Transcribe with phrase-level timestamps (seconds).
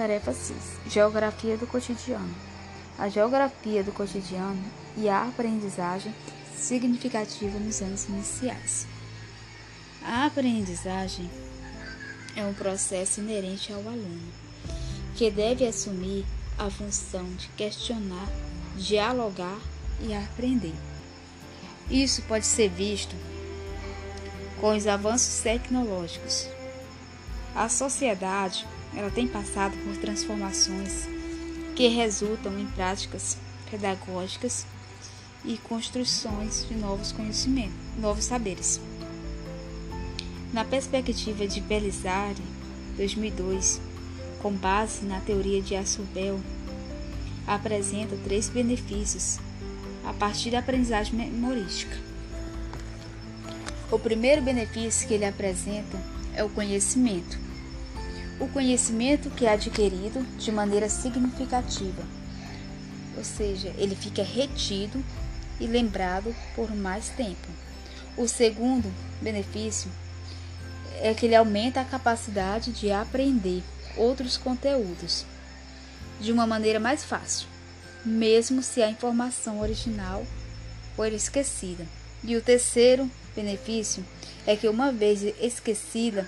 [0.00, 0.56] Tarefa 6.
[0.86, 2.34] Geografia do cotidiano.
[2.98, 4.64] A geografia do cotidiano
[4.96, 6.14] e a aprendizagem
[6.56, 8.86] significativa nos anos iniciais.
[10.02, 11.30] A aprendizagem
[12.34, 14.32] é um processo inerente ao aluno,
[15.16, 16.24] que deve assumir
[16.58, 18.26] a função de questionar,
[18.78, 19.60] dialogar
[20.00, 20.76] e aprender.
[21.90, 23.14] Isso pode ser visto
[24.62, 26.48] com os avanços tecnológicos.
[27.54, 31.08] A sociedade ela tem passado por transformações
[31.74, 33.38] que resultam em práticas
[33.70, 34.66] pedagógicas
[35.44, 38.80] e construções de novos conhecimentos, novos saberes.
[40.52, 42.42] Na perspectiva de Belisari,
[42.96, 43.80] 2002,
[44.42, 46.40] com base na teoria de Assobel,
[47.46, 49.38] apresenta três benefícios
[50.04, 51.96] a partir da aprendizagem memorística.
[53.90, 55.98] O primeiro benefício que ele apresenta
[56.34, 57.38] é o conhecimento.
[58.40, 62.02] O conhecimento que é adquirido de maneira significativa,
[63.14, 65.04] ou seja, ele fica retido
[65.60, 67.46] e lembrado por mais tempo.
[68.16, 69.90] O segundo benefício
[71.02, 73.62] é que ele aumenta a capacidade de aprender
[73.94, 75.26] outros conteúdos
[76.18, 77.46] de uma maneira mais fácil,
[78.04, 80.24] mesmo se a informação original
[80.96, 81.86] for esquecida.
[82.24, 84.02] E o terceiro benefício
[84.46, 86.26] é que, uma vez esquecida,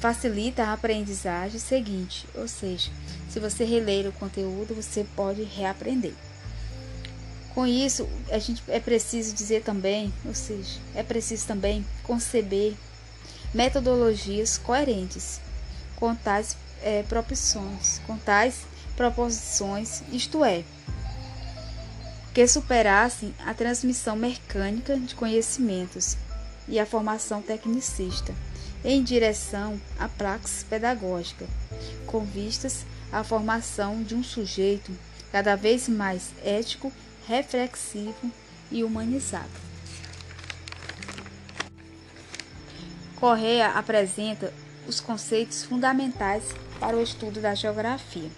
[0.00, 2.90] facilita a aprendizagem seguinte, ou seja,
[3.28, 6.14] se você reler o conteúdo, você pode reaprender.
[7.54, 12.74] Com isso, a gente é preciso dizer também, ou seja, é preciso também conceber
[13.52, 15.40] metodologias coerentes
[15.96, 18.60] com tais é, proposições, com tais
[18.96, 20.64] proposições, isto é,
[22.32, 26.16] que superassem a transmissão mecânica de conhecimentos
[26.68, 28.32] e a formação tecnicista
[28.84, 31.46] em direção à praxis pedagógica,
[32.06, 34.92] com vistas à formação de um sujeito
[35.30, 36.92] cada vez mais ético,
[37.26, 38.30] reflexivo
[38.70, 39.70] e humanizado.
[43.16, 44.52] Correa apresenta
[44.88, 46.42] os conceitos fundamentais
[46.80, 48.30] para o estudo da geografia.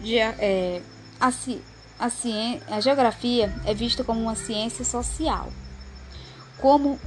[0.00, 0.80] De, é,
[1.20, 1.28] a,
[1.98, 5.52] a, a geografia é vista como uma ciência social,
[6.58, 7.00] como,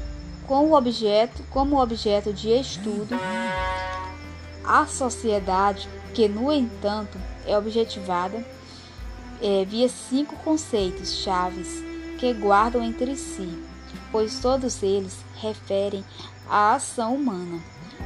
[0.50, 3.16] com o objeto, como objeto de estudo
[4.66, 8.44] a sociedade, que no entanto é objetivada
[9.44, 11.84] é, via cinco conceitos chaves
[12.18, 13.64] que guardam entre si,
[14.12, 16.04] pois todos eles referem
[16.50, 17.62] à ação humana,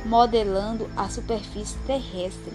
[0.05, 2.51] modelando a superfície terrestre,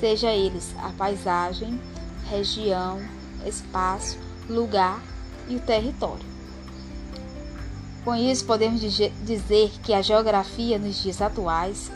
[0.00, 1.80] seja eles a paisagem,
[2.28, 3.00] região,
[3.46, 4.18] espaço,
[4.50, 5.02] lugar
[5.48, 6.33] e o território.
[8.04, 11.90] Com isso, podemos dizer que a geografia nos dias atuais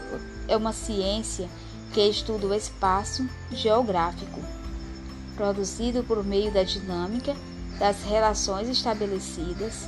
[0.49, 1.47] é uma ciência
[1.93, 4.41] que estuda o espaço geográfico,
[5.37, 7.37] produzido por meio da dinâmica
[7.79, 9.87] das relações estabelecidas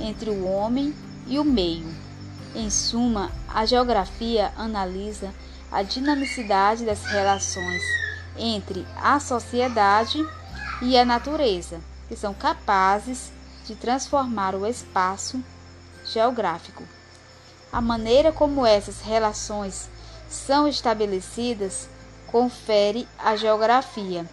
[0.00, 0.92] entre o homem
[1.28, 1.86] e o meio.
[2.52, 5.32] Em suma, a geografia analisa
[5.70, 7.82] a dinamicidade das relações
[8.36, 10.18] entre a sociedade
[10.82, 13.30] e a natureza, que são capazes
[13.66, 15.40] de transformar o espaço
[16.10, 16.84] geográfico.
[17.72, 19.88] A maneira como essas relações
[20.28, 21.88] são estabelecidas
[22.26, 24.24] confere à geografia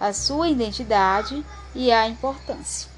[0.00, 1.44] a sua identidade
[1.74, 2.90] e a importância.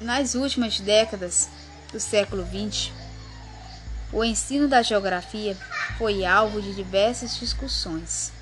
[0.00, 1.48] Nas últimas décadas
[1.92, 2.92] do século XX,
[4.12, 5.56] o ensino da geografia
[5.96, 8.32] foi alvo de diversas discussões,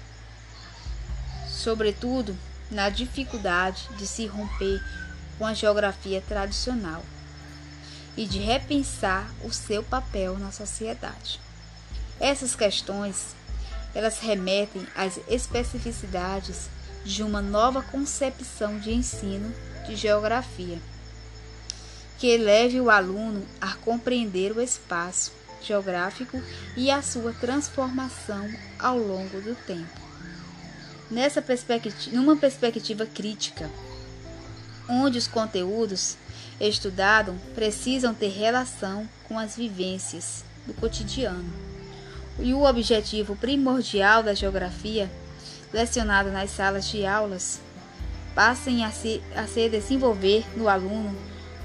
[1.48, 2.36] sobretudo
[2.70, 4.82] na dificuldade de se romper
[5.38, 7.02] com a geografia tradicional
[8.16, 11.40] e de repensar o seu papel na sociedade.
[12.18, 13.34] Essas questões,
[13.94, 16.68] elas remetem às especificidades
[17.04, 19.54] de uma nova concepção de ensino
[19.86, 20.78] de geografia
[22.20, 25.32] que leve o aluno a compreender o espaço
[25.62, 26.40] geográfico
[26.76, 28.46] e a sua transformação
[28.78, 30.00] ao longo do tempo.
[31.10, 33.70] Nessa perspectiva, numa perspectiva crítica,
[34.86, 36.18] onde os conteúdos
[36.68, 41.50] estudados precisam ter relação com as vivências do cotidiano.
[42.38, 45.10] E o objetivo primordial da geografia,
[45.72, 47.60] lecionado nas salas de aulas,
[48.34, 51.16] passem a se, a se desenvolver no aluno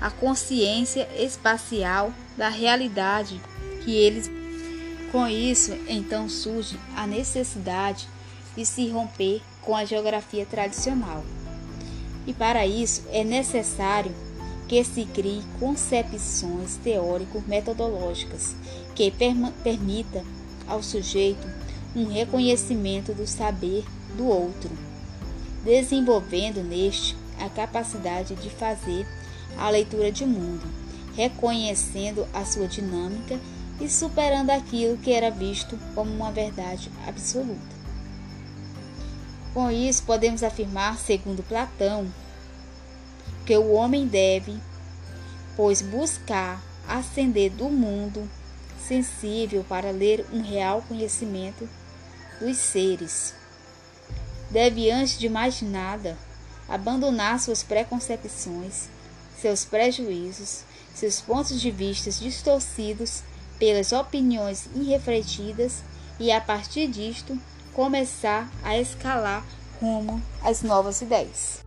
[0.02, 3.40] a consciência espacial da realidade
[3.84, 4.30] que eles.
[5.12, 8.08] Com isso, então surge a necessidade
[8.56, 11.24] de se romper com a geografia tradicional.
[12.28, 14.14] E para isso é necessário
[14.68, 18.56] que se crie concepções teórico-metodológicas
[18.96, 19.12] que
[19.64, 20.24] permita
[20.68, 21.48] ao sujeito
[21.96, 23.86] um reconhecimento do saber
[24.18, 24.70] do outro,
[25.64, 29.06] desenvolvendo neste a capacidade de fazer
[29.58, 30.64] a leitura de mundo,
[31.16, 33.40] reconhecendo a sua dinâmica
[33.80, 37.76] e superando aquilo que era visto como uma verdade absoluta.
[39.54, 42.08] Com isso, podemos afirmar, segundo Platão,
[43.46, 44.58] que o homem deve,
[45.56, 48.30] pois, buscar ascender do mundo
[48.80, 51.68] sensível para ler um real conhecimento
[52.40, 53.34] dos seres.
[54.50, 56.18] Deve, antes de mais nada,
[56.68, 58.88] abandonar suas preconcepções,
[59.40, 60.64] seus prejuízos,
[60.94, 63.22] seus pontos de vista distorcidos
[63.60, 65.84] pelas opiniões irrefletidas
[66.20, 67.38] e, a partir disto,
[67.74, 69.46] começar a escalar
[69.82, 71.65] rumo às novas ideias.